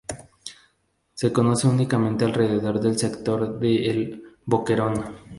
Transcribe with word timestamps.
Se 1.13 1.31
conoce 1.31 1.67
únicamente 1.67 2.25
alrededor 2.25 2.79
del 2.79 2.97
sector 2.97 3.59
de 3.59 3.85
El 3.85 4.23
Boquerón. 4.45 4.95